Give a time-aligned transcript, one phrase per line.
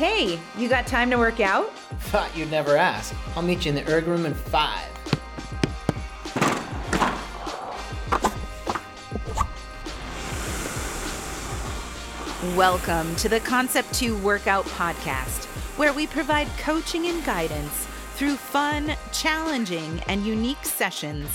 [0.00, 1.76] Hey, you got time to work out?
[2.08, 3.14] Thought you'd never ask.
[3.36, 4.88] I'll meet you in the erg room in five.
[12.56, 15.44] Welcome to the Concept 2 Workout Podcast,
[15.76, 21.28] where we provide coaching and guidance through fun, challenging, and unique sessions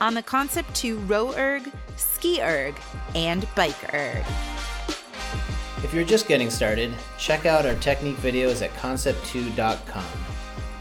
[0.00, 2.76] on the Concept 2 row erg, ski erg,
[3.16, 4.24] and bike erg.
[5.84, 10.04] If you're just getting started, check out our technique videos at concept2.com.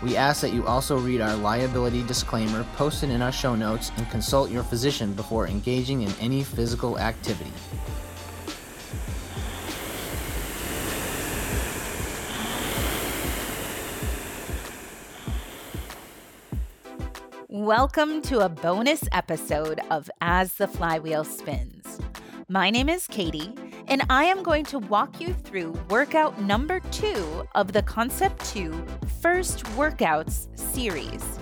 [0.03, 4.07] We ask that you also read our liability disclaimer posted in our show notes and
[4.11, 7.51] consult your physician before engaging in any physical activity.
[17.49, 21.99] Welcome to a bonus episode of As the Flywheel Spins.
[22.51, 23.53] My name is Katie,
[23.87, 28.85] and I am going to walk you through workout number two of the Concept 2
[29.21, 31.39] First Workouts series.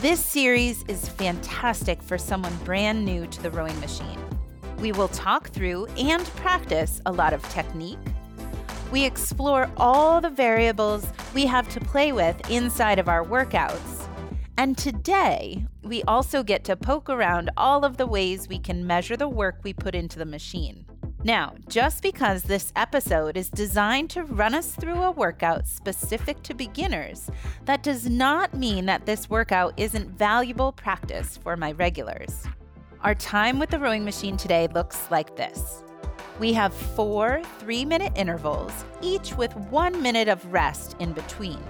[0.00, 4.20] This series is fantastic for someone brand new to the rowing machine.
[4.78, 7.98] We will talk through and practice a lot of technique.
[8.92, 13.99] We explore all the variables we have to play with inside of our workouts
[14.60, 19.16] and today, we also get to poke around all of the ways we can measure
[19.16, 20.84] the work we put into the machine.
[21.24, 26.52] Now, just because this episode is designed to run us through a workout specific to
[26.52, 27.30] beginners,
[27.64, 32.44] that does not mean that this workout isn't valuable practice for my regulars.
[33.00, 35.82] Our time with the rowing machine today looks like this.
[36.38, 41.60] We have four three minute intervals, each with one minute of rest in between.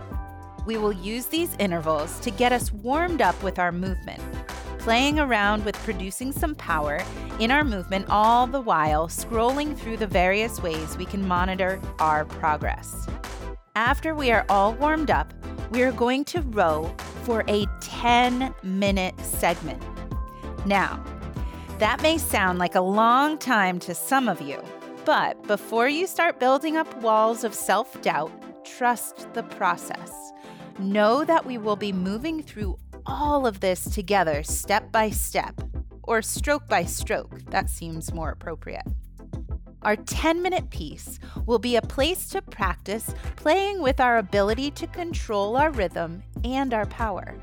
[0.66, 4.22] We will use these intervals to get us warmed up with our movement,
[4.78, 7.02] playing around with producing some power
[7.38, 12.24] in our movement, all the while scrolling through the various ways we can monitor our
[12.24, 13.06] progress.
[13.74, 15.32] After we are all warmed up,
[15.70, 19.82] we are going to row for a 10 minute segment.
[20.66, 21.02] Now,
[21.78, 24.62] that may sound like a long time to some of you,
[25.06, 28.30] but before you start building up walls of self doubt,
[28.64, 30.12] trust the process.
[30.78, 35.60] Know that we will be moving through all of this together step by step,
[36.02, 37.44] or stroke by stroke.
[37.46, 38.86] That seems more appropriate.
[39.82, 44.86] Our 10 minute piece will be a place to practice playing with our ability to
[44.86, 47.34] control our rhythm and our power.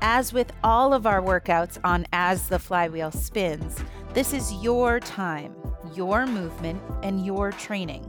[0.00, 3.78] As with all of our workouts on As the Flywheel Spins,
[4.14, 5.54] this is your time,
[5.94, 8.08] your movement, and your training.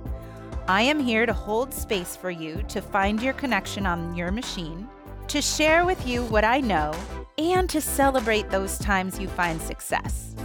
[0.69, 4.87] I am here to hold space for you to find your connection on your machine,
[5.29, 6.93] to share with you what I know,
[7.39, 10.35] and to celebrate those times you find success.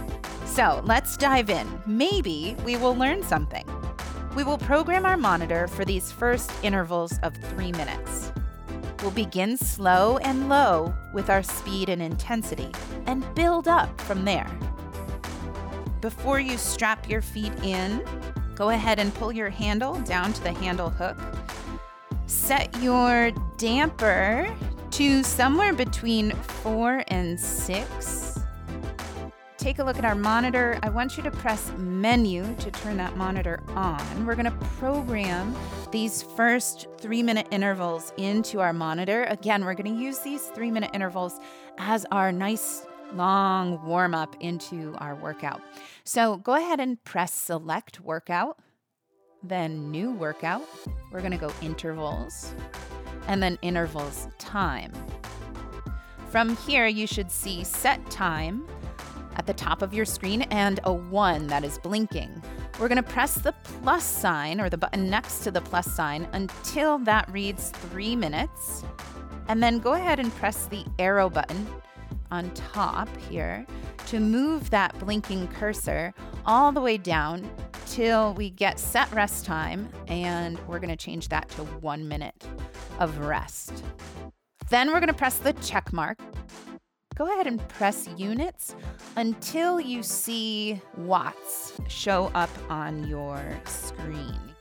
[0.47, 1.67] So let's dive in.
[1.85, 3.67] Maybe we will learn something.
[4.35, 8.31] We will program our monitor for these first intervals of three minutes.
[9.03, 12.71] We'll begin slow and low with our speed and intensity
[13.05, 14.49] and build up from there.
[16.01, 18.03] Before you strap your feet in,
[18.55, 21.17] Go ahead and pull your handle down to the handle hook.
[22.25, 24.55] Set your damper
[24.91, 28.39] to somewhere between four and six.
[29.57, 30.79] Take a look at our monitor.
[30.83, 34.25] I want you to press menu to turn that monitor on.
[34.25, 35.55] We're going to program
[35.91, 39.23] these first three minute intervals into our monitor.
[39.23, 41.39] Again, we're going to use these three minute intervals
[41.77, 45.61] as our nice long warm up into our workout.
[46.03, 48.59] So go ahead and press select workout,
[49.43, 50.63] then new workout.
[51.11, 52.53] We're going to go intervals,
[53.27, 54.91] and then intervals time.
[56.29, 58.67] From here, you should see set time
[59.37, 62.41] at the top of your screen and a one that is blinking.
[62.79, 66.27] We're going to press the plus sign or the button next to the plus sign
[66.33, 68.83] until that reads three minutes.
[69.47, 71.67] And then go ahead and press the arrow button
[72.31, 73.65] on top here
[74.07, 76.13] to move that blinking cursor
[76.45, 77.49] all the way down
[77.87, 82.45] till we get set rest time, and we're gonna change that to one minute
[82.99, 83.83] of rest.
[84.69, 86.17] Then we're gonna press the check mark.
[87.15, 88.75] Go ahead and press units
[89.15, 94.54] until you see watts show up on your screen.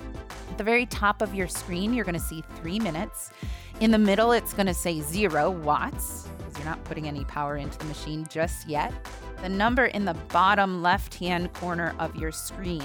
[0.55, 3.33] At the very top of your screen, you're gonna see three minutes.
[3.81, 7.77] In the middle, it's gonna say zero watts because you're not putting any power into
[7.77, 8.95] the machine just yet
[9.43, 12.85] the number in the bottom left hand corner of your screen.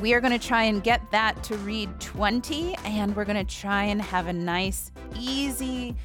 [0.00, 3.56] We are going to try and get that to read 20, and we're going to
[3.56, 5.96] try and have a nice, easy,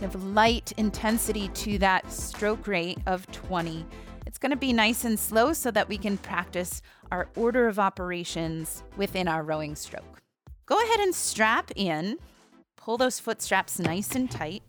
[0.00, 3.84] kind of light intensity to that stroke rate of 20.
[4.28, 7.78] It's going to be nice and slow so that we can practice our order of
[7.78, 10.20] operations within our rowing stroke.
[10.66, 12.18] go ahead and strap in.
[12.76, 14.62] Pull those foot straps nice and tight.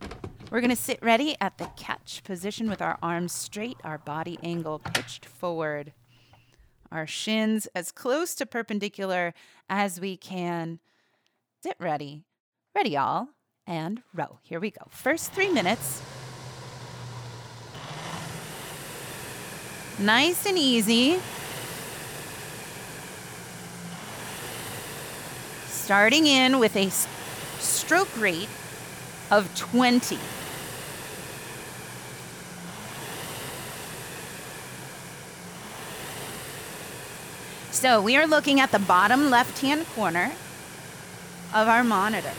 [0.50, 4.40] We're going to sit ready at the catch position with our arms straight, our body
[4.42, 5.92] angle pitched forward,
[6.90, 9.34] our shins as close to perpendicular
[9.70, 10.80] as we can.
[11.62, 12.24] Sit ready.
[12.74, 13.28] Ready, all,
[13.68, 14.40] and row.
[14.42, 14.86] Here we go.
[14.90, 16.02] First three minutes.
[20.00, 21.20] Nice and easy.
[25.68, 26.90] Starting in with a
[27.60, 28.48] stroke rate
[29.30, 30.18] of 20.
[37.72, 40.32] So we are looking at the bottom left hand corner
[41.54, 42.32] of our monitor.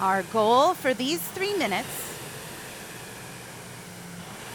[0.00, 2.16] Our goal for these three minutes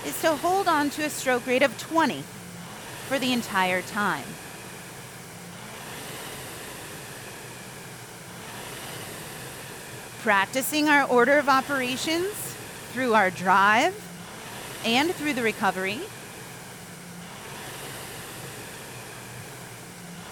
[0.04, 2.24] is to hold on to a stroke rate of 20
[3.08, 4.26] for the entire time.
[10.24, 12.34] Practicing our order of operations
[12.92, 13.94] through our drive
[14.84, 16.00] and through the recovery.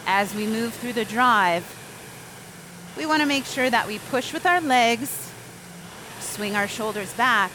[0.07, 1.82] As we move through the drive,
[2.97, 5.31] we want to make sure that we push with our legs,
[6.19, 7.51] swing our shoulders back,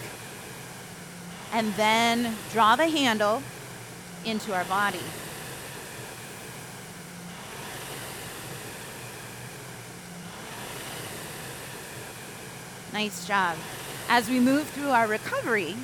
[1.52, 3.42] and then draw the handle
[4.24, 5.00] into our body.
[12.92, 13.56] Nice job.
[14.08, 15.76] As we move through our recovery,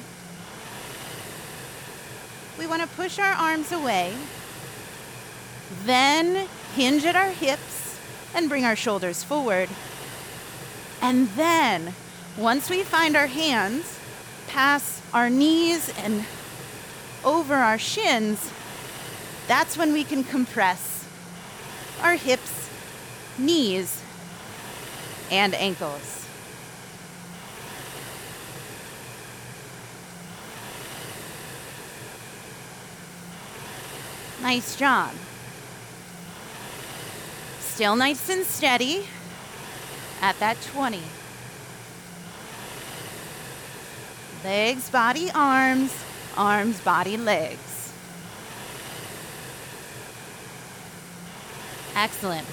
[2.58, 4.14] we want to push our arms away,
[5.84, 7.83] then hinge at our hips
[8.34, 9.68] and bring our shoulders forward.
[11.00, 11.94] And then,
[12.36, 13.98] once we find our hands,
[14.48, 16.24] pass our knees and
[17.24, 18.50] over our shins,
[19.46, 21.06] that's when we can compress
[22.02, 22.68] our hips,
[23.38, 24.02] knees,
[25.30, 26.26] and ankles.
[34.42, 35.12] Nice job.
[37.74, 39.04] Still nice and steady
[40.20, 41.00] at that 20.
[44.44, 45.92] Legs, body, arms,
[46.36, 47.92] arms, body, legs.
[51.96, 52.46] Excellent.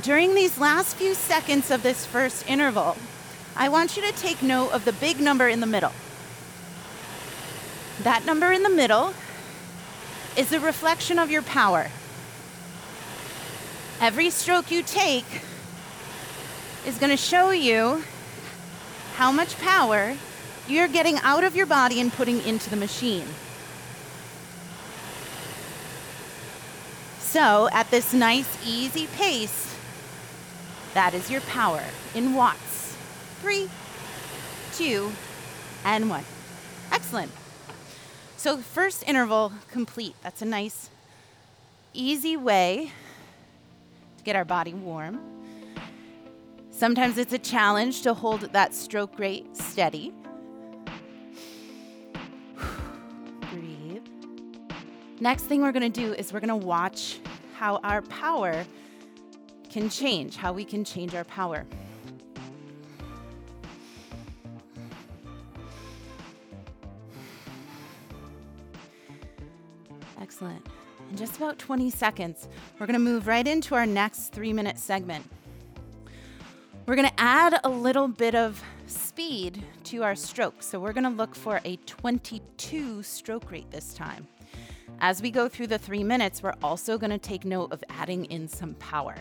[0.00, 2.96] During these last few seconds of this first interval,
[3.54, 5.92] I want you to take note of the big number in the middle.
[8.00, 9.14] That number in the middle
[10.36, 11.90] is the reflection of your power.
[14.00, 15.42] Every stroke you take
[16.86, 18.02] is going to show you
[19.14, 20.16] how much power
[20.66, 23.26] you're getting out of your body and putting into the machine.
[27.20, 29.74] So, at this nice, easy pace,
[30.94, 31.82] that is your power
[32.14, 32.96] in watts.
[33.40, 33.70] Three,
[34.74, 35.12] two,
[35.84, 36.24] and one.
[36.90, 37.30] Excellent.
[38.42, 40.16] So, first interval complete.
[40.24, 40.90] That's a nice,
[41.94, 42.90] easy way
[44.18, 45.20] to get our body warm.
[46.72, 50.12] Sometimes it's a challenge to hold that stroke rate steady.
[53.52, 54.08] Breathe.
[55.20, 57.20] Next thing we're going to do is we're going to watch
[57.54, 58.66] how our power
[59.70, 61.64] can change, how we can change our power.
[70.32, 70.66] Excellent.
[71.10, 72.48] In just about 20 seconds,
[72.78, 75.28] we're going to move right into our next three minute segment.
[76.86, 80.62] We're going to add a little bit of speed to our stroke.
[80.62, 84.26] So we're going to look for a 22 stroke rate this time.
[85.00, 88.24] As we go through the three minutes, we're also going to take note of adding
[88.24, 89.16] in some power.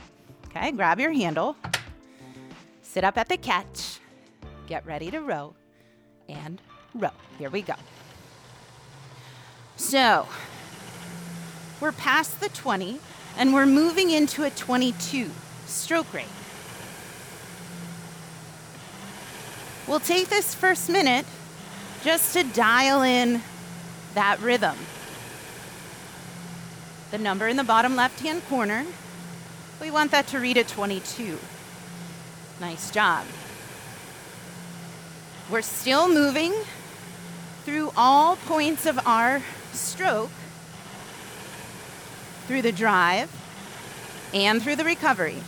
[0.45, 1.57] Okay, grab your handle,
[2.83, 3.99] sit up at the catch,
[4.65, 5.53] get ready to row,
[6.29, 6.61] and
[6.95, 7.11] row.
[7.37, 7.75] Here we go.
[9.75, 10.25] So,
[11.81, 12.99] we're past the 20
[13.37, 15.31] and we're moving into a 22
[15.65, 16.25] stroke rate.
[19.87, 21.25] We'll take this first minute
[22.03, 23.41] just to dial in
[24.13, 24.77] that rhythm.
[27.09, 28.85] The number in the bottom left hand corner,
[29.81, 31.37] we want that to read a 22.
[32.61, 33.25] Nice job.
[35.49, 36.53] We're still moving
[37.65, 39.41] through all points of our
[39.73, 40.29] stroke
[42.51, 43.31] through the drive
[44.33, 45.41] and through the recovery.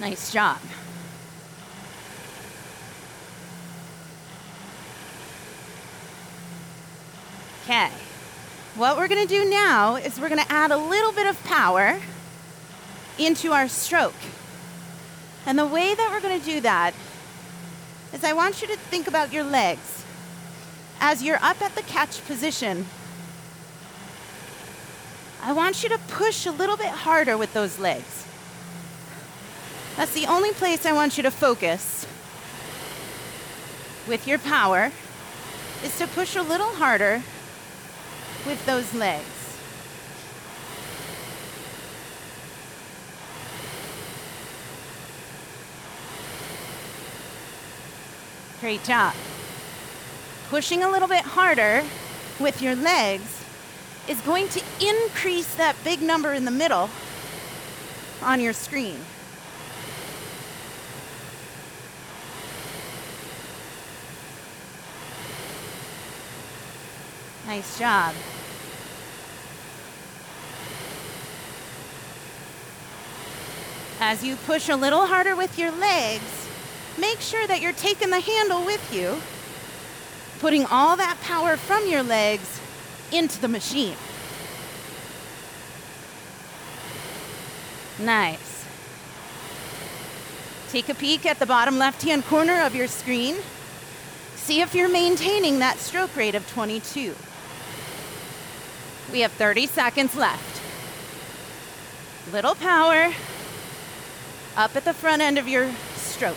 [0.00, 0.58] Nice job.
[7.64, 7.88] Okay.
[8.74, 11.42] What we're going to do now is we're going to add a little bit of
[11.44, 11.98] power
[13.18, 14.14] into our stroke.
[15.46, 16.94] And the way that we're going to do that
[18.12, 20.04] is I want you to think about your legs.
[21.00, 22.86] As you're up at the catch position,
[25.42, 28.26] I want you to push a little bit harder with those legs.
[29.96, 32.06] That's the only place I want you to focus
[34.06, 34.92] with your power
[35.84, 37.22] is to push a little harder
[38.46, 39.39] with those legs.
[48.60, 49.14] Great job.
[50.50, 51.82] Pushing a little bit harder
[52.38, 53.42] with your legs
[54.06, 56.90] is going to increase that big number in the middle
[58.22, 58.98] on your screen.
[67.46, 68.14] Nice job.
[73.98, 76.39] As you push a little harder with your legs,
[77.00, 79.20] make sure that you're taking the handle with you,
[80.40, 82.60] putting all that power from your legs
[83.12, 83.96] into the machine.
[87.98, 88.64] Nice.
[90.70, 93.36] Take a peek at the bottom left hand corner of your screen.
[94.36, 97.14] See if you're maintaining that stroke rate of 22.
[99.12, 100.62] We have 30 seconds left.
[102.32, 103.12] Little power
[104.56, 106.36] up at the front end of your stroke.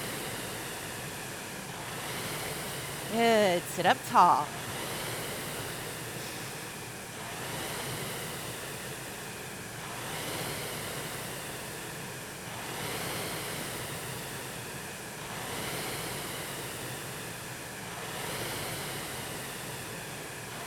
[3.13, 3.62] Good.
[3.75, 4.48] Sit up tall.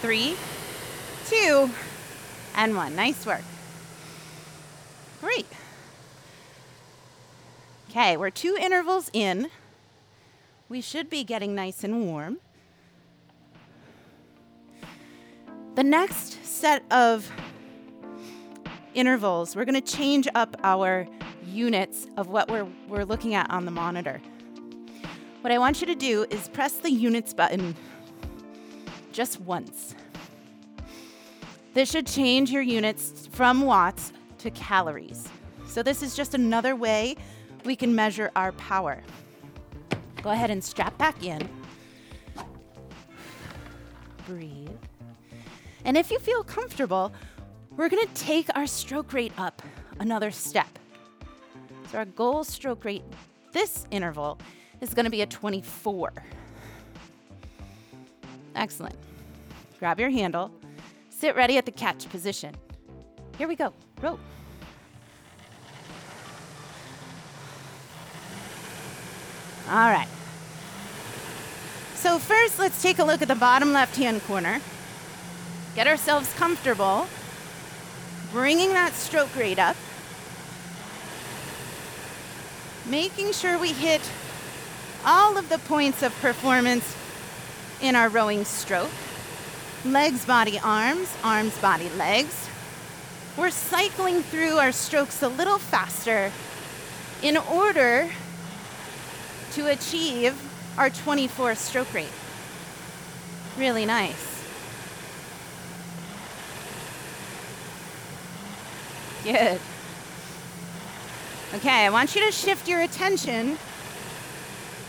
[0.00, 0.37] Three,
[1.26, 1.69] two,
[2.55, 2.95] and one.
[2.95, 3.43] Nice work.
[5.21, 5.47] Great.
[7.91, 9.49] Okay, we're two intervals in.
[10.68, 12.38] We should be getting nice and warm.
[15.76, 17.30] The next set of
[18.94, 21.06] intervals, we're going to change up our
[21.44, 24.20] units of what we're, we're looking at on the monitor.
[25.42, 27.76] What I want you to do is press the units button
[29.12, 29.94] just once.
[31.75, 35.28] This should change your units from watts to calories.
[35.68, 37.16] So, this is just another way
[37.64, 39.02] we can measure our power.
[40.26, 41.49] Go ahead and strap back in.
[44.26, 44.68] Breathe.
[45.85, 47.12] And if you feel comfortable,
[47.76, 49.62] we're going to take our stroke rate up
[50.00, 50.80] another step.
[51.92, 53.04] So, our goal stroke rate
[53.52, 54.40] this interval
[54.80, 56.12] is going to be a 24.
[58.56, 58.97] Excellent.
[59.78, 60.50] Grab your handle
[61.09, 62.52] Sit ready at the catch position.
[63.38, 63.73] Here we go.
[64.02, 64.18] Row.
[69.68, 70.09] All right.
[71.97, 74.61] So first, let's take a look at the bottom left-hand corner.
[75.75, 77.09] Get ourselves comfortable,
[78.33, 79.76] bringing that stroke rate up,
[82.85, 84.03] making sure we hit
[85.05, 86.95] all of the points of performance
[87.81, 88.91] in our rowing stroke
[89.85, 92.49] legs, body, arms, arms, body, legs.
[93.37, 96.31] We're cycling through our strokes a little faster
[97.23, 98.11] in order
[99.53, 100.35] to achieve
[100.78, 102.09] our 24 stroke rate.
[103.59, 104.45] Really nice.
[109.25, 109.61] Good.
[111.54, 113.59] Okay, I want you to shift your attention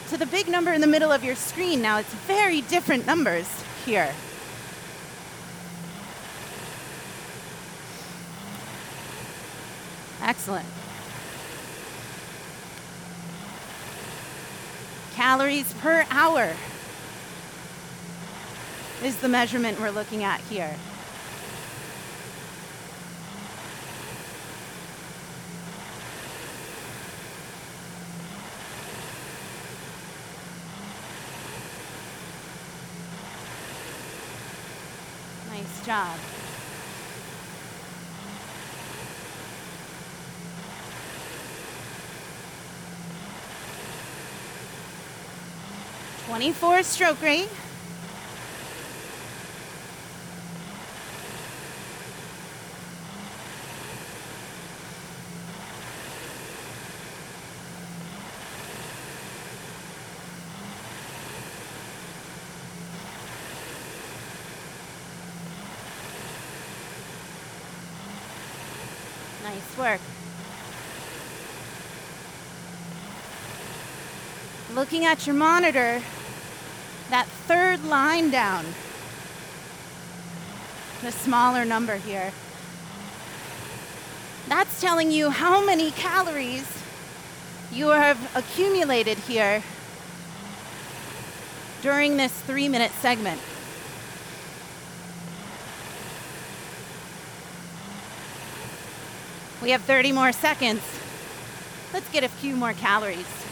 [0.10, 1.82] to the big number in the middle of your screen.
[1.82, 3.48] Now, it's very different numbers
[3.86, 4.14] here.
[10.22, 10.66] Excellent.
[15.18, 16.54] Calories per hour
[19.04, 20.76] is the measurement we're looking at here.
[35.50, 36.37] Nice job.
[46.28, 47.48] 24 stroke rate.
[69.44, 70.02] Nice work.
[74.76, 76.02] Looking at your monitor,
[77.48, 78.66] third line down,
[81.02, 82.34] the smaller number here,
[84.50, 86.68] that's telling you how many calories
[87.72, 89.64] you have accumulated here
[91.82, 93.40] during this three minute segment.
[99.62, 100.82] We have 30 more seconds.
[101.94, 103.47] Let's get a few more calories.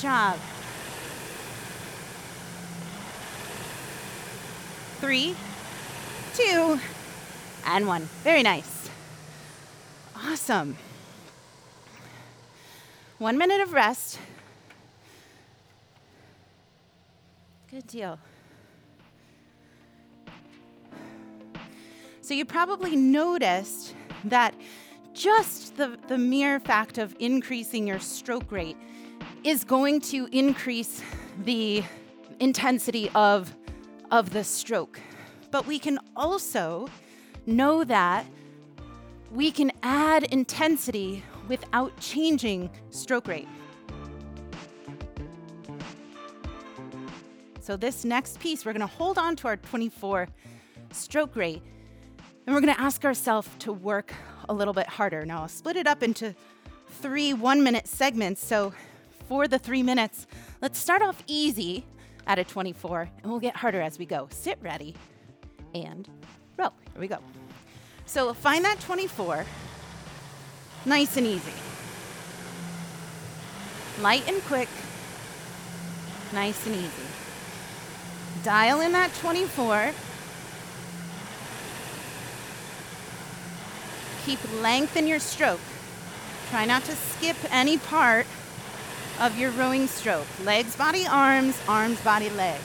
[0.00, 0.38] Job.
[4.98, 5.36] Three,
[6.32, 6.80] two,
[7.66, 8.08] and one.
[8.24, 8.88] Very nice.
[10.16, 10.78] Awesome.
[13.18, 14.18] One minute of rest.
[17.70, 18.18] Good deal.
[22.22, 24.54] So, you probably noticed that
[25.12, 28.78] just the, the mere fact of increasing your stroke rate
[29.44, 31.02] is going to increase
[31.44, 31.82] the
[32.38, 33.54] intensity of,
[34.10, 35.00] of the stroke.
[35.50, 36.88] But we can also
[37.46, 38.26] know that
[39.32, 43.48] we can add intensity without changing stroke rate.
[47.60, 50.28] So, this next piece, we're going to hold on to our 24
[50.92, 51.62] stroke rate
[52.46, 54.12] and we're going to ask ourselves to work
[54.48, 55.24] a little bit harder.
[55.24, 56.34] Now, I'll split it up into
[56.88, 58.44] three one minute segments.
[58.44, 58.72] So,
[59.30, 60.26] for the three minutes,
[60.60, 61.86] let's start off easy
[62.26, 64.26] at a 24 and we'll get harder as we go.
[64.32, 64.96] Sit ready
[65.72, 66.08] and
[66.58, 66.70] row.
[66.92, 67.18] Here we go.
[68.06, 69.46] So find that 24,
[70.84, 71.52] nice and easy.
[74.00, 74.68] Light and quick,
[76.32, 77.08] nice and easy.
[78.42, 79.92] Dial in that 24.
[84.26, 85.60] Keep length in your stroke.
[86.50, 88.26] Try not to skip any part
[89.20, 90.26] of your rowing stroke.
[90.44, 92.64] Legs, body, arms, arms, body, legs.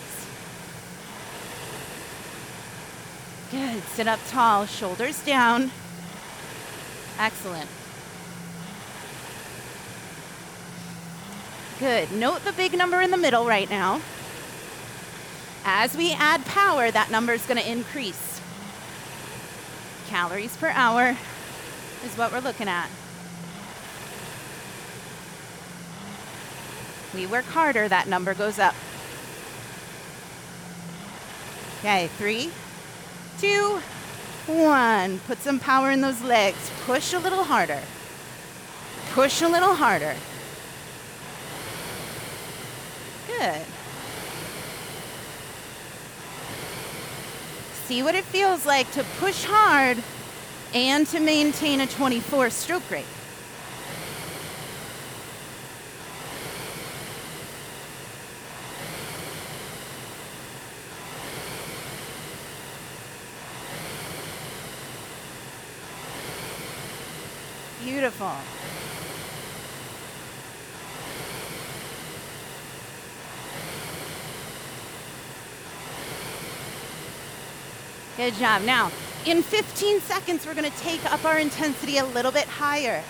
[3.52, 3.84] Good.
[3.84, 5.72] Sit up tall, shoulders down.
[7.20, 7.70] Excellent.
[11.80, 12.12] Good.
[12.14, 14.02] Note the big number in the middle right now.
[15.66, 18.40] As we add power, that number is going to increase.
[20.08, 21.18] Calories per hour
[22.06, 22.90] is what we're looking at.
[27.16, 28.76] We work harder, that number goes up.
[31.80, 32.52] Okay, three,
[33.40, 33.80] two,
[34.48, 35.20] one.
[35.20, 36.70] Put some power in those legs.
[36.86, 37.80] Push a little harder.
[39.14, 40.16] Push a little harder.
[43.28, 43.62] Good.
[47.86, 49.98] See what it feels like to push hard
[50.74, 53.06] and to maintain a 24 stroke rate.
[67.96, 68.30] Beautiful.
[78.18, 78.64] Good job.
[78.64, 78.92] Now,
[79.26, 83.02] in 15 seconds, we're going to take up our intensity a little bit higher.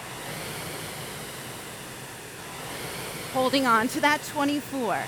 [3.34, 5.00] Holding on to that 24.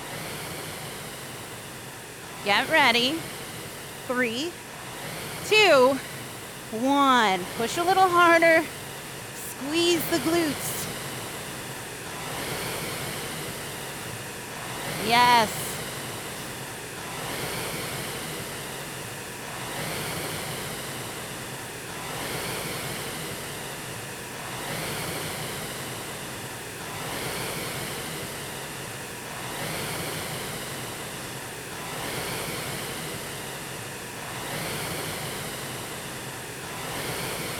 [2.44, 3.16] Get ready.
[4.08, 4.50] Three,
[5.46, 5.96] two,
[6.72, 7.44] one.
[7.56, 8.64] Push a little harder.
[9.58, 10.86] Squeeze the glutes.
[15.06, 15.50] Yes.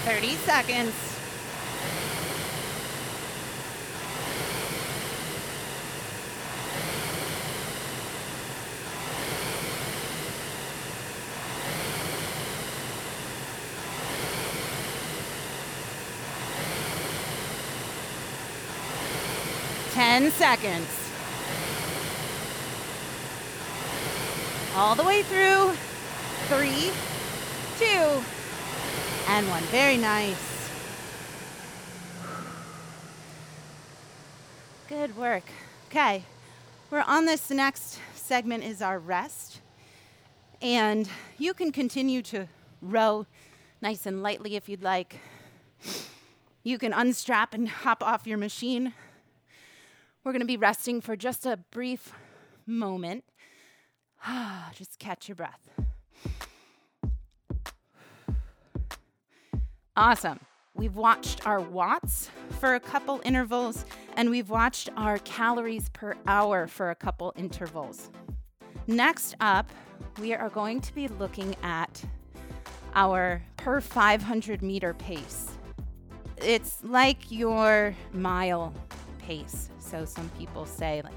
[0.05, 1.08] Thirty seconds.
[20.38, 20.87] Seconds.
[24.77, 25.72] All the way through.
[26.46, 26.92] Three,
[27.77, 28.22] two,
[29.27, 29.64] and one.
[29.64, 30.70] Very nice.
[34.88, 35.42] Good work.
[35.88, 36.22] Okay,
[36.92, 39.61] we're on this next segment is our rest.
[40.62, 42.46] And you can continue to
[42.81, 43.27] row
[43.83, 45.18] nice and lightly if you'd like.
[46.62, 48.94] You can unstrap and hop off your machine.
[50.29, 52.12] We're going to be resting for just a brief
[52.67, 53.25] moment.
[54.75, 55.71] just catch your breath.
[59.97, 60.38] Awesome.
[60.75, 62.29] We've watched our watts
[62.61, 63.87] for a couple intervals,
[64.19, 68.11] and we've watched our calories per hour for a couple intervals.
[68.87, 69.71] Next up,
[70.21, 72.05] we are going to be looking at
[72.95, 75.53] our per 500 meter pace.
[76.37, 78.75] It's like your mile
[79.29, 79.69] pace.
[79.79, 81.12] So some people say, like,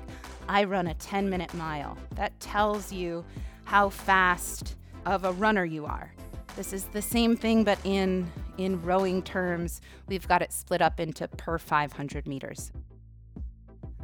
[0.50, 1.98] I run a 10 minute mile.
[2.16, 3.24] That tells you
[3.64, 6.14] how fast of a runner you are.
[6.58, 11.00] This is the same thing, but in, in rowing terms, we've got it split up
[11.00, 12.74] into per 500 meters.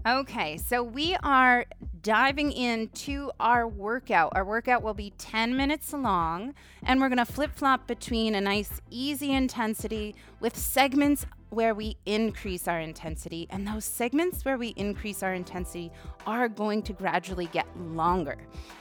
[0.08, 1.66] Okay, so we are
[2.02, 4.32] diving into our workout.
[4.36, 8.80] Our workout will be 10 minutes long, and we're gonna flip flop between a nice,
[8.90, 13.48] easy intensity with segments where we increase our intensity.
[13.50, 15.92] And those segments where we increase our intensity
[16.26, 18.38] are going to gradually get longer.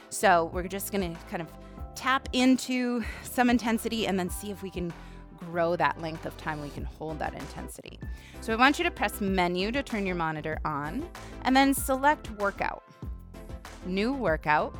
[0.09, 1.47] So we're just gonna kind of
[1.95, 4.93] tap into some intensity and then see if we can
[5.37, 7.99] grow that length of time we can hold that intensity.
[8.41, 11.07] So I want you to press menu to turn your monitor on
[11.43, 12.83] and then select workout.
[13.85, 14.75] New workout.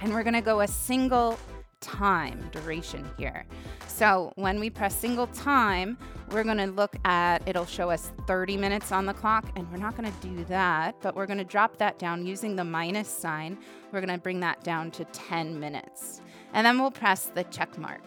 [0.00, 1.38] And we're gonna go a single
[1.80, 3.46] time duration here.
[3.86, 5.98] So when we press single time,
[6.30, 9.96] we're gonna look at, it'll show us 30 minutes on the clock, and we're not
[9.96, 13.58] gonna do that, but we're gonna drop that down using the minus sign.
[13.92, 16.20] We're gonna bring that down to 10 minutes.
[16.52, 18.02] And then we'll press the check mark.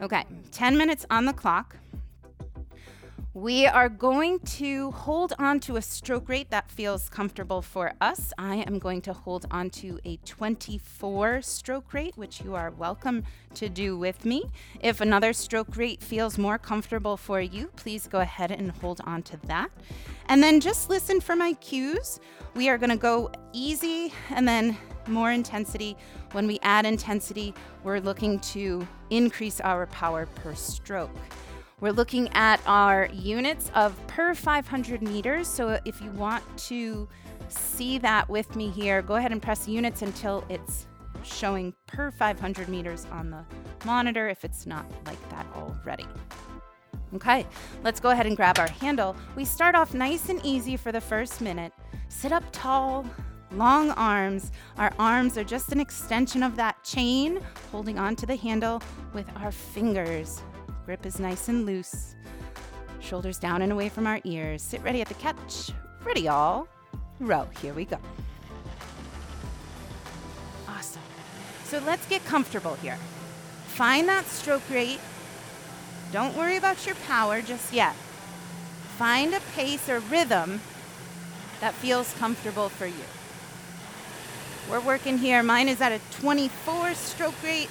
[0.00, 1.76] Okay, 10 minutes on the clock.
[3.38, 8.32] We are going to hold on to a stroke rate that feels comfortable for us.
[8.36, 13.22] I am going to hold on to a 24 stroke rate, which you are welcome
[13.54, 14.50] to do with me.
[14.80, 19.22] If another stroke rate feels more comfortable for you, please go ahead and hold on
[19.22, 19.70] to that.
[20.26, 22.18] And then just listen for my cues.
[22.56, 25.96] We are going to go easy and then more intensity.
[26.32, 31.14] When we add intensity, we're looking to increase our power per stroke.
[31.80, 35.46] We're looking at our units of per 500 meters.
[35.46, 37.08] So if you want to
[37.48, 40.86] see that with me here, go ahead and press units until it's
[41.22, 43.44] showing per 500 meters on the
[43.84, 46.06] monitor if it's not like that already.
[47.14, 47.46] Okay,
[47.84, 49.16] let's go ahead and grab our handle.
[49.36, 51.72] We start off nice and easy for the first minute.
[52.08, 53.06] Sit up tall,
[53.52, 54.50] long arms.
[54.76, 58.82] Our arms are just an extension of that chain, holding onto the handle
[59.14, 60.42] with our fingers.
[60.88, 62.14] Grip is nice and loose.
[63.00, 64.62] Shoulders down and away from our ears.
[64.62, 65.70] Sit ready at the catch.
[66.02, 66.66] Ready, all.
[67.20, 67.46] Row.
[67.60, 67.98] Here we go.
[70.66, 71.02] Awesome.
[71.64, 72.96] So let's get comfortable here.
[73.66, 74.98] Find that stroke rate.
[76.10, 77.94] Don't worry about your power just yet.
[78.96, 80.58] Find a pace or rhythm
[81.60, 83.04] that feels comfortable for you.
[84.70, 85.42] We're working here.
[85.42, 87.68] Mine is at a 24 stroke rate.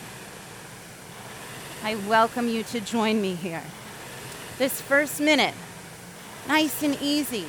[1.83, 3.61] I welcome you to join me here.
[4.57, 5.53] This first minute,
[6.47, 7.45] nice and easy.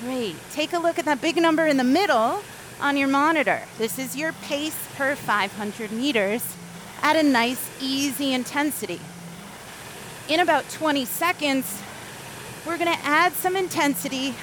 [0.00, 0.36] Great.
[0.52, 2.42] Take a look at that big number in the middle
[2.80, 3.62] on your monitor.
[3.78, 6.56] This is your pace per 500 meters
[7.02, 9.00] at a nice, easy intensity.
[10.28, 11.82] In about 20 seconds,
[12.64, 14.34] we're going to add some intensity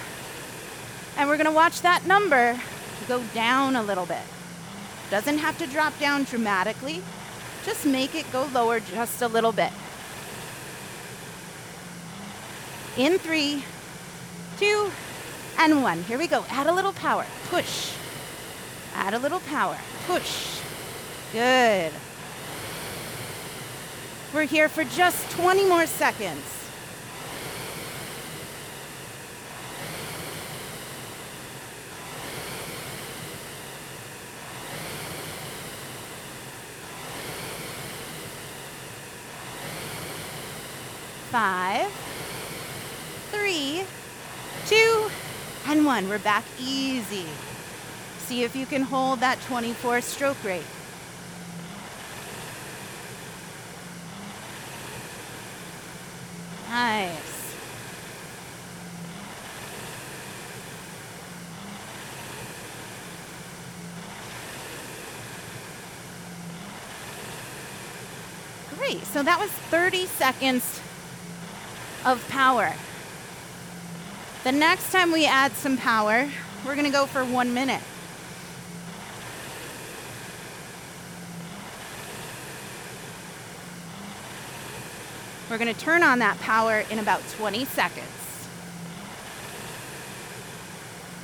[1.17, 2.59] and we're going to watch that number
[3.07, 4.23] go down a little bit.
[5.11, 7.03] Doesn't have to drop down dramatically,
[7.65, 9.71] just make it go lower just a little bit.
[12.97, 13.63] In three,
[14.57, 14.89] two,
[15.59, 16.01] and one.
[16.03, 16.45] Here we go.
[16.49, 17.25] Add a little power.
[17.49, 17.91] Push.
[18.95, 19.77] Add a little power.
[20.07, 20.61] Push.
[21.33, 21.91] Good.
[24.33, 26.60] We're here for just 20 more seconds.
[41.31, 41.89] five,
[43.31, 43.85] three,
[44.65, 45.09] two,
[45.65, 46.09] and one.
[46.09, 47.25] We're back easy.
[48.17, 50.65] See if you can hold that 24 stroke rate.
[56.69, 57.55] Nice.
[68.77, 69.05] Great.
[69.05, 70.81] So that was 30 seconds
[72.05, 72.73] of power.
[74.43, 76.29] The next time we add some power,
[76.65, 77.81] we're gonna go for one minute.
[85.49, 88.07] We're gonna turn on that power in about 20 seconds.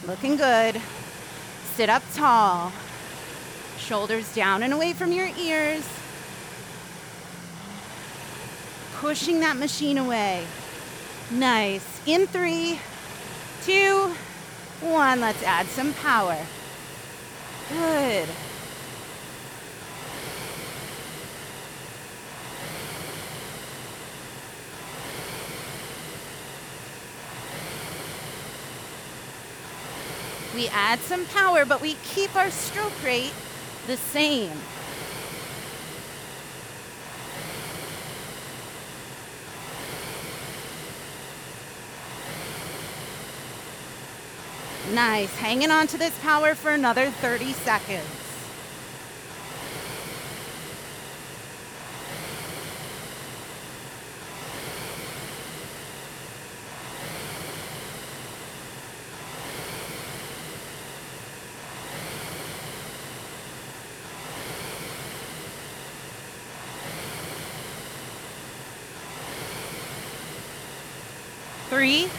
[0.05, 0.81] Looking good.
[1.75, 2.71] Sit up tall.
[3.79, 5.87] Shoulders down and away from your ears.
[8.95, 10.45] Pushing that machine away.
[11.29, 12.01] Nice.
[12.05, 12.79] In three,
[13.63, 14.13] two,
[14.79, 15.19] one.
[15.19, 16.37] Let's add some power.
[17.69, 18.29] Good.
[30.55, 33.33] We add some power, but we keep our stroke rate
[33.85, 34.57] the same.
[44.93, 45.35] Nice.
[45.35, 48.05] Hanging on to this power for another 30 seconds.
[71.69, 72.09] Three.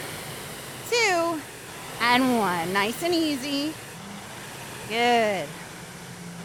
[2.80, 3.74] Nice and easy.
[4.88, 5.48] Good.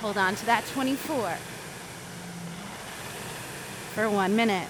[0.02, 1.38] Hold on to that 24
[3.94, 4.68] for one minute.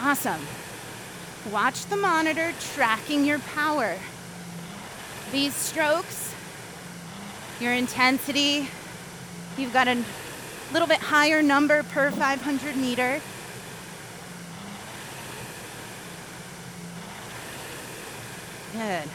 [0.00, 0.40] Awesome.
[1.52, 3.96] Watch the monitor tracking your power.
[5.30, 6.34] These strokes,
[7.60, 8.68] your intensity,
[9.56, 10.02] you've got a
[10.72, 13.20] little bit higher number per 500 meter.
[18.74, 19.08] Good.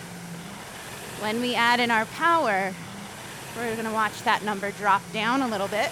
[1.19, 2.73] When we add in our power,
[3.57, 5.91] we're going to watch that number drop down a little bit.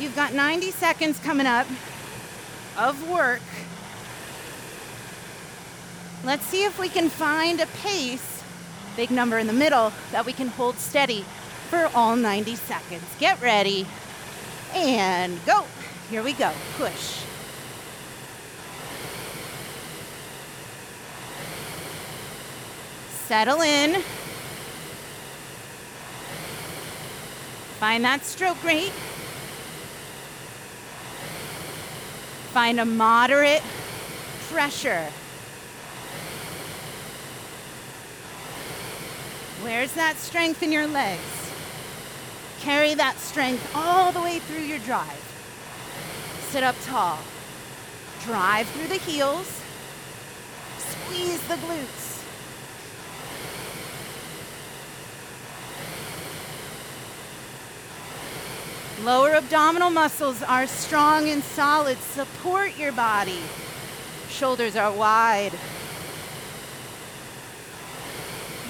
[0.00, 1.68] You've got 90 seconds coming up
[2.76, 3.40] of work.
[6.24, 8.42] Let's see if we can find a pace,
[8.96, 11.24] big number in the middle, that we can hold steady
[11.70, 13.04] for all 90 seconds.
[13.20, 13.86] Get ready
[14.74, 15.66] and go.
[16.10, 16.50] Here we go.
[16.76, 17.27] Push.
[23.28, 24.00] Settle in.
[27.78, 28.90] Find that stroke rate.
[32.54, 33.62] Find a moderate
[34.48, 35.04] pressure.
[39.60, 41.20] Where's that strength in your legs?
[42.60, 45.22] Carry that strength all the way through your drive.
[46.48, 47.18] Sit up tall.
[48.24, 49.60] Drive through the heels.
[50.78, 52.07] Squeeze the glutes.
[59.04, 61.98] Lower abdominal muscles are strong and solid.
[61.98, 63.38] Support your body.
[64.28, 65.52] Shoulders are wide.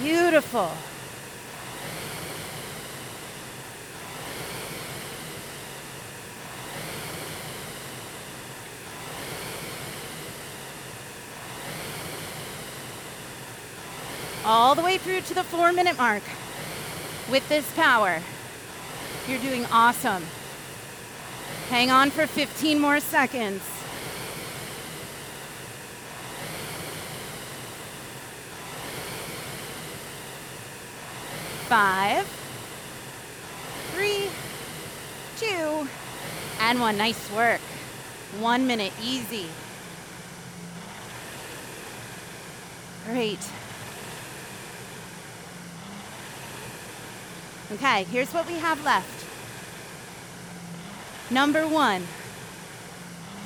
[0.02, 0.70] Beautiful.
[14.44, 16.22] All the way through to the four minute mark
[17.30, 18.20] with this power.
[19.28, 20.24] You're doing awesome.
[21.68, 23.60] Hang on for 15 more seconds.
[31.68, 32.26] Five,
[33.92, 34.30] three,
[35.36, 35.86] two,
[36.60, 36.96] and one.
[36.96, 37.60] Nice work.
[38.40, 39.48] One minute, easy.
[43.04, 43.46] Great.
[47.72, 49.17] Okay, here's what we have left.
[51.30, 52.02] Number one,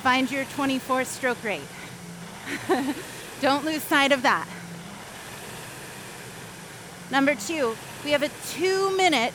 [0.01, 1.61] find your 24 stroke rate.
[3.41, 4.47] Don't lose sight of that.
[7.11, 9.33] Number two, we have a two minute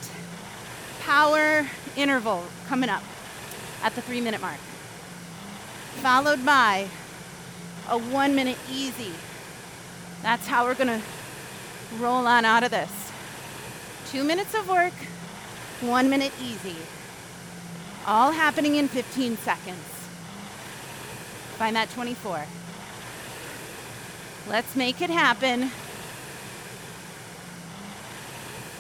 [1.01, 3.03] power interval coming up
[3.83, 4.59] at the three minute mark,
[6.03, 6.89] followed by
[7.89, 9.13] a one minute easy.
[10.23, 11.03] That's how we're gonna
[11.99, 12.91] roll on out of this.
[14.11, 14.95] Two minutes of work,
[15.83, 16.77] one minute easy.
[18.11, 19.85] All happening in 15 seconds.
[21.59, 22.43] Find that 24.
[24.49, 25.71] Let's make it happen.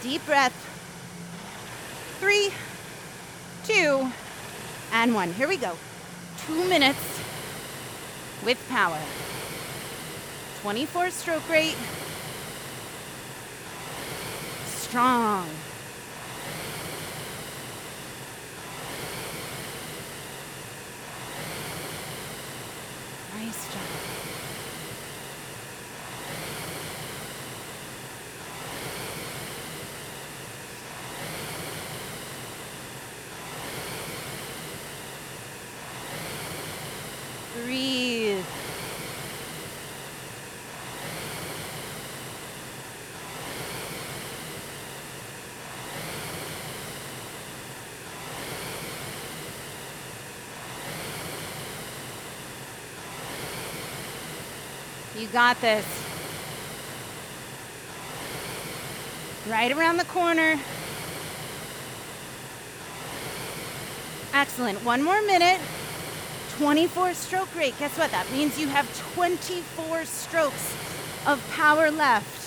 [0.01, 0.55] Deep breath.
[2.21, 2.51] Three,
[3.64, 4.11] two,
[4.93, 5.35] and one.
[5.35, 5.77] Here we go.
[6.47, 7.21] Two minutes
[8.43, 8.99] with power.
[10.62, 11.77] 24 stroke rate.
[14.64, 15.51] Strong.
[23.38, 23.83] Nice job.
[37.55, 38.44] Breathe.
[55.18, 55.85] You got this.
[59.49, 60.59] Right around the corner.
[64.35, 64.85] Excellent.
[64.85, 65.61] One more minute.
[66.59, 67.75] 24 stroke rate.
[67.79, 68.11] Guess what?
[68.11, 70.75] That means you have 24 strokes
[71.27, 72.38] of power left.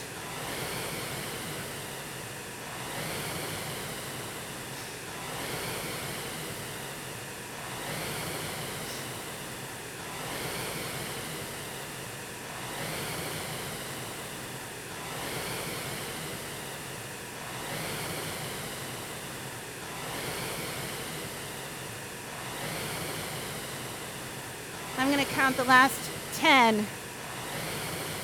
[25.11, 26.83] I'm going to count the last 10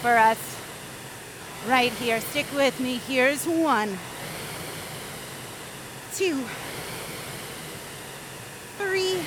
[0.02, 0.39] for us
[1.67, 2.21] right here.
[2.21, 2.95] Stick with me.
[2.95, 3.97] Here's one,
[6.13, 6.45] two,
[8.78, 9.17] three,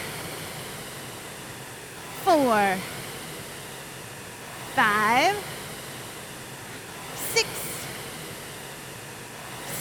[2.24, 2.78] four,
[4.74, 5.36] five,
[7.34, 7.46] six,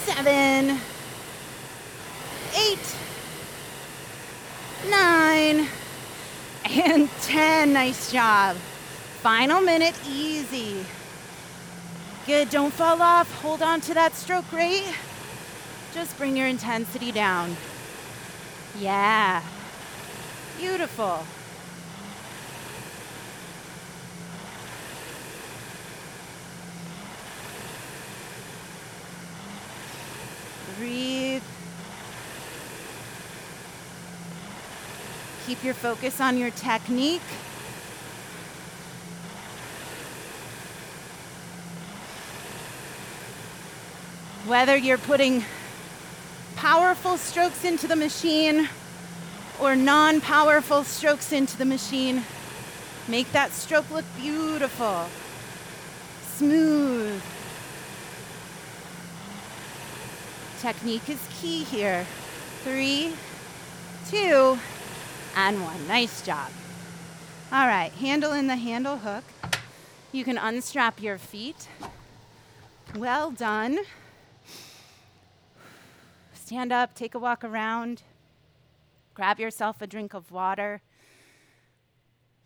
[0.04, 0.78] seven,
[7.30, 7.72] 10.
[7.72, 8.56] Nice job.
[9.22, 10.84] Final minute, easy.
[12.26, 13.32] Good, don't fall off.
[13.40, 14.82] Hold on to that stroke rate.
[15.94, 17.56] Just bring your intensity down.
[18.80, 19.42] Yeah.
[20.58, 21.24] Beautiful.
[30.76, 31.44] Breathe.
[35.50, 37.20] Keep your focus on your technique.
[44.46, 45.44] Whether you're putting
[46.54, 48.68] powerful strokes into the machine
[49.60, 52.22] or non powerful strokes into the machine,
[53.08, 55.06] make that stroke look beautiful,
[56.36, 57.20] smooth.
[60.60, 62.06] Technique is key here.
[62.62, 63.14] Three,
[64.08, 64.56] two,
[65.36, 65.86] and one.
[65.88, 66.50] Nice job.
[67.52, 69.24] All right, handle in the handle hook.
[70.12, 71.68] You can unstrap your feet.
[72.96, 73.78] Well done.
[76.32, 78.02] Stand up, take a walk around,
[79.14, 80.82] grab yourself a drink of water.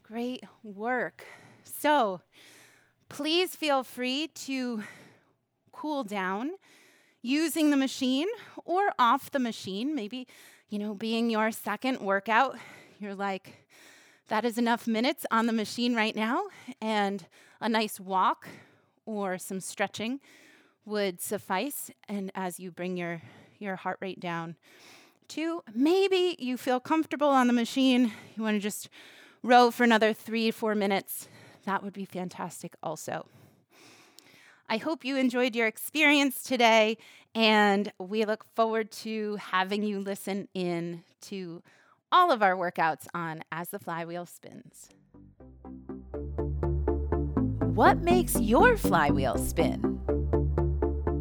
[0.02, 1.24] Great work.
[1.64, 2.20] So,
[3.08, 4.82] please feel free to
[5.72, 6.50] cool down
[7.22, 8.28] using the machine
[8.66, 9.94] or off the machine.
[9.94, 10.26] Maybe,
[10.68, 12.56] you know, being your second workout,
[12.98, 13.66] you're like,
[14.28, 16.44] that is enough minutes on the machine right now,
[16.80, 17.26] and
[17.60, 18.48] a nice walk
[19.06, 20.20] or some stretching
[20.84, 21.90] would suffice.
[22.08, 23.22] And as you bring your,
[23.58, 24.56] your heart rate down,
[25.28, 28.88] to maybe you feel comfortable on the machine, you want to just
[29.42, 31.28] row for another three, four minutes,
[31.64, 33.26] that would be fantastic also.
[34.68, 36.96] I hope you enjoyed your experience today,
[37.34, 41.62] and we look forward to having you listen in to
[42.10, 44.88] all of our workouts on As the Flywheel Spins.
[47.74, 50.00] What makes your flywheel spin?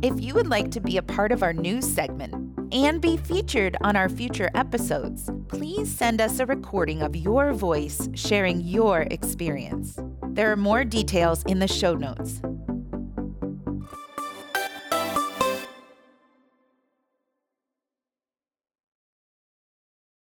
[0.01, 2.35] If you would like to be a part of our news segment
[2.71, 8.07] and be featured on our future episodes, please send us a recording of your voice
[8.13, 9.97] sharing your experience.
[10.27, 12.41] There are more details in the show notes.